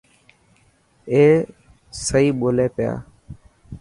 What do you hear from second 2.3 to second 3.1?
ٻولي پيا.